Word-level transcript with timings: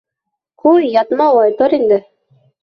Ҡуй, 0.63 0.87
ятма 0.93 1.27
улай, 1.35 1.53
тор 1.61 1.77
инде. 1.79 2.01